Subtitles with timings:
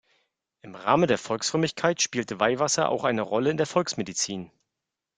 [0.63, 4.49] Im Rahmen der Volksfrömmigkeit spielte Weihwasser auch eine Rolle in der Volksmedizin.